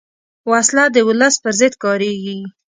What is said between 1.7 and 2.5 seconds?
کارېږي